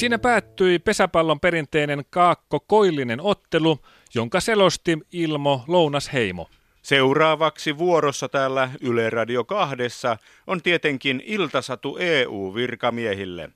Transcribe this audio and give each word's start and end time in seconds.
Siinä 0.00 0.18
päättyi 0.18 0.78
pesäpallon 0.78 1.40
perinteinen 1.40 2.04
kaakko-koillinen 2.10 3.20
ottelu, 3.20 3.78
jonka 4.14 4.40
selosti 4.40 4.98
Ilmo 5.12 5.64
Lounasheimo. 5.66 6.50
Seuraavaksi 6.82 7.78
vuorossa 7.78 8.28
täällä 8.28 8.70
Yle 8.80 9.10
Radio 9.10 9.44
2 9.44 9.76
on 10.46 10.62
tietenkin 10.62 11.22
Iltasatu 11.26 11.96
EU-virkamiehille. 12.00 13.50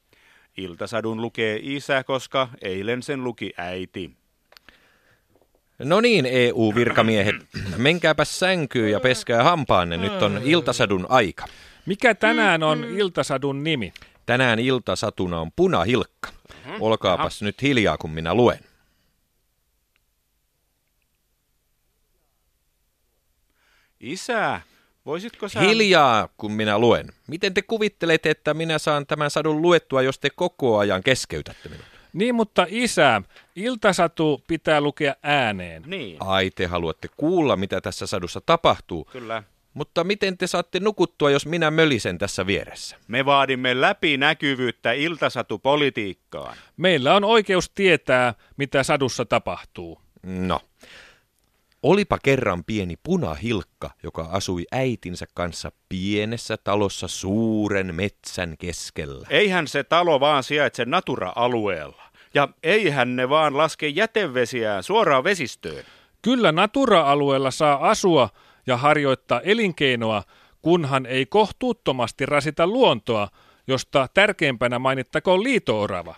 Iltasadun 0.56 1.22
lukee 1.22 1.60
isä, 1.62 2.04
koska 2.04 2.48
eilen 2.62 3.02
sen 3.02 3.24
luki 3.24 3.52
äiti. 3.56 4.10
No 5.78 6.00
niin, 6.00 6.26
EU-virkamiehet, 6.26 7.36
menkääpä 7.76 8.24
sänkyyn 8.24 8.90
ja 8.90 9.00
peskää 9.00 9.42
hampaanne, 9.42 9.96
nyt 9.96 10.22
on 10.22 10.40
iltasadun 10.44 11.06
aika. 11.08 11.44
Mikä 11.86 12.14
tänään 12.14 12.62
on 12.62 12.84
Iltasadun 12.84 13.64
nimi? 13.64 13.92
Tänään 14.26 14.58
iltasatuna 14.58 15.40
on 15.40 15.52
punahilkka. 15.56 16.28
Olkaapas 16.80 17.42
nyt 17.42 17.62
hiljaa, 17.62 17.98
kun 17.98 18.10
minä 18.10 18.34
luen. 18.34 18.60
Isä, 24.00 24.60
voisitko 25.06 25.48
sä... 25.48 25.60
Hiljaa, 25.60 26.28
kun 26.36 26.52
minä 26.52 26.78
luen. 26.78 27.06
Miten 27.26 27.54
te 27.54 27.62
kuvittelette, 27.62 28.30
että 28.30 28.54
minä 28.54 28.78
saan 28.78 29.06
tämän 29.06 29.30
sadun 29.30 29.62
luettua, 29.62 30.02
jos 30.02 30.18
te 30.18 30.30
koko 30.30 30.78
ajan 30.78 31.02
keskeytätte 31.02 31.68
minut? 31.68 31.86
Niin, 32.12 32.34
mutta 32.34 32.66
isä, 32.68 33.22
Iltasatu 33.56 34.42
pitää 34.46 34.80
lukea 34.80 35.14
ääneen. 35.22 35.82
Niin, 35.86 36.16
Ai, 36.20 36.50
te 36.50 36.66
haluatte 36.66 37.08
kuulla, 37.16 37.56
mitä 37.56 37.80
tässä 37.80 38.06
sadussa 38.06 38.40
tapahtuu. 38.46 39.04
kyllä. 39.04 39.42
Mutta 39.74 40.04
miten 40.04 40.38
te 40.38 40.46
saatte 40.46 40.80
nukuttua, 40.80 41.30
jos 41.30 41.46
minä 41.46 41.70
mölisen 41.70 42.18
tässä 42.18 42.46
vieressä? 42.46 42.96
Me 43.08 43.24
vaadimme 43.24 43.80
läpinäkyvyyttä 43.80 44.92
iltasatupolitiikkaan. 44.92 46.56
Meillä 46.76 47.14
on 47.14 47.24
oikeus 47.24 47.70
tietää, 47.70 48.34
mitä 48.56 48.82
sadussa 48.82 49.24
tapahtuu. 49.24 49.98
No. 50.22 50.60
Olipa 51.82 52.18
kerran 52.22 52.64
pieni 52.64 52.96
punahilkka, 53.02 53.90
joka 54.02 54.28
asui 54.32 54.64
äitinsä 54.72 55.26
kanssa 55.34 55.72
pienessä 55.88 56.56
talossa 56.56 57.08
suuren 57.08 57.94
metsän 57.94 58.56
keskellä. 58.58 59.26
Eihän 59.30 59.68
se 59.68 59.84
talo 59.84 60.20
vaan 60.20 60.42
sijaitse 60.42 60.84
Natura-alueella. 60.84 62.02
Ja 62.34 62.48
eihän 62.62 63.16
ne 63.16 63.28
vaan 63.28 63.56
laske 63.56 63.88
jätevesiään 63.88 64.82
suoraan 64.82 65.24
vesistöön. 65.24 65.84
Kyllä 66.22 66.52
Natura-alueella 66.52 67.50
saa 67.50 67.88
asua 67.90 68.28
ja 68.66 68.76
harjoittaa 68.76 69.40
elinkeinoa, 69.40 70.22
kunhan 70.62 71.06
ei 71.06 71.26
kohtuuttomasti 71.26 72.26
rasita 72.26 72.66
luontoa, 72.66 73.28
josta 73.66 74.08
tärkeimpänä 74.14 74.78
mainittakoon 74.78 75.42
liitoorava. 75.42 76.14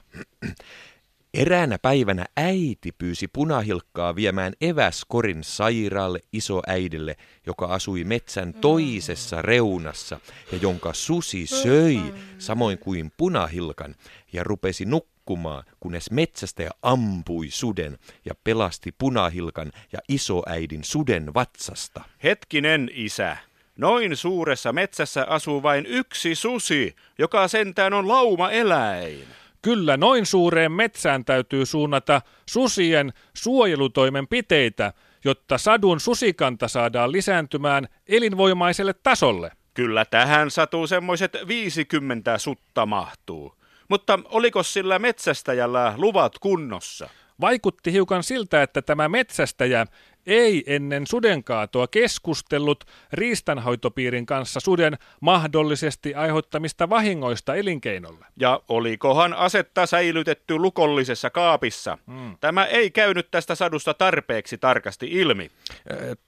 Eräänä 1.37 1.79
päivänä 1.79 2.25
äiti 2.37 2.93
pyysi 2.93 3.29
punahilkkaa 3.29 4.17
viemään 4.17 4.53
eväskorin 4.61 5.45
sairaalle 5.45 6.21
isoäidille, 6.33 7.17
joka 7.47 7.67
asui 7.67 8.05
metsän 8.05 8.55
toisessa 8.55 9.43
reunassa 9.43 10.21
ja 10.53 10.59
jonka 10.63 10.93
susi 10.93 11.47
söi, 11.47 12.01
samoin 12.39 12.79
kuin 12.79 13.13
punahilkan, 13.17 13.95
ja 14.33 14.45
rupesi 14.45 14.85
nukkumaan, 14.85 15.65
kunnes 15.81 16.11
metsästäjä 16.11 16.71
ampui 16.83 17.51
suden 17.51 17.99
ja 18.25 18.35
pelasti 18.45 18.93
punahilkan 18.99 19.73
ja 19.93 19.99
isoäidin 20.09 20.85
suden 20.85 21.35
vatsasta. 21.35 22.05
Hetkinen, 22.23 22.91
isä. 22.95 23.37
Noin 23.77 24.17
suuressa 24.17 24.73
metsässä 24.73 25.27
asuu 25.29 25.63
vain 25.63 25.87
yksi 25.87 26.35
susi, 26.35 26.97
joka 27.19 27.49
sentään 27.49 27.93
on 27.93 28.09
lauma-eläin. 28.09 29.27
Kyllä 29.67 29.97
noin 29.97 30.27
suureen 30.27 30.73
metsään 30.73 31.25
täytyy 31.25 31.67
suunnata 31.67 32.23
susien 32.51 33.13
suojelutoimenpiteitä, 33.35 34.93
jotta 35.25 35.59
sadun 35.59 36.01
susikanta 36.01 36.69
saadaan 36.69 37.13
lisääntymään 37.13 37.89
elinvoimaiselle 38.09 38.95
tasolle. 39.03 39.51
Kyllä 39.75 40.05
tähän 40.05 40.51
satuu 40.51 40.87
semmoiset 40.87 41.33
50 41.49 42.39
sutta 42.39 42.87
mahtuu. 42.87 43.55
Mutta 43.89 44.19
oliko 44.25 44.63
sillä 44.63 44.99
metsästäjällä 44.99 45.95
luvat 45.97 46.39
kunnossa? 46.39 47.09
Vaikutti 47.41 47.93
hiukan 47.93 48.23
siltä, 48.23 48.63
että 48.63 48.83
tämä 48.83 49.09
metsästäjä 49.09 49.87
ei 50.27 50.65
ennen 50.67 51.07
sudenkaatoa 51.07 51.87
keskustellut 51.87 52.85
riistanhoitopiirin 53.13 54.27
kanssa 54.27 54.61
suden 54.61 54.99
mahdollisesti 55.21 56.15
aiheuttamista 56.15 56.89
vahingoista 56.89 57.55
elinkeinolle. 57.55 58.27
Ja 58.41 58.61
olikohan 58.69 59.35
asetta 59.35 59.87
säilytetty 59.87 60.59
lukollisessa 60.59 61.31
kaapissa? 61.31 61.99
Hmm. 62.07 62.37
Tämä 62.41 62.65
ei 62.65 62.91
käynyt 62.91 63.31
tästä 63.31 63.55
sadusta 63.55 63.95
tarpeeksi 63.95 64.59
tarkasti 64.59 65.07
ilmi. 65.11 65.51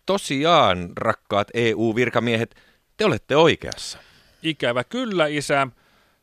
Tosiaan, 0.07 0.89
rakkaat 0.97 1.49
EU-virkamiehet, 1.55 2.55
te 2.97 3.05
olette 3.05 3.37
oikeassa. 3.37 3.99
Ikävä 4.43 4.85
kyllä, 4.85 5.27
isä. 5.27 5.67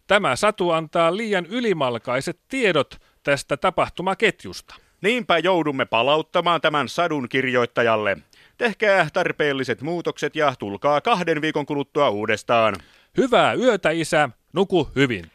Tämä 0.08 0.36
satu 0.36 0.70
antaa 0.70 1.18
liian 1.18 1.46
ylimalkaiset 1.46 2.40
tiedot 2.48 3.02
tästä 3.24 3.58
tapahtumaketjusta. 3.58 4.76
Niinpä 5.06 5.38
joudumme 5.38 5.86
palauttamaan 5.86 6.62
tämän 6.62 6.90
sadun 6.90 7.30
kirjoittajalle. 7.30 8.18
Tehkää 8.58 9.08
tarpeelliset 9.14 9.82
muutokset 9.82 10.36
ja 10.36 10.54
tulkaa 10.60 11.02
kahden 11.02 11.42
viikon 11.42 11.66
kuluttua 11.66 12.10
uudestaan. 12.10 12.76
Hyvää 13.18 13.54
yötä, 13.54 13.90
isä. 13.90 14.30
Nuku 14.54 14.90
hyvin. 14.96 15.26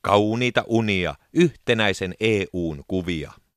Kauniita 0.00 0.64
unia, 0.66 1.14
yhtenäisen 1.32 2.14
EUn 2.20 2.84
kuvia. 2.88 3.32